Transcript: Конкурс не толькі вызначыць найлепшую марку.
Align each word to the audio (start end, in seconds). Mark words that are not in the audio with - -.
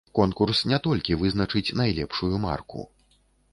Конкурс 0.19 0.61
не 0.71 0.79
толькі 0.87 1.17
вызначыць 1.23 1.75
найлепшую 1.83 2.33
марку. 2.49 2.89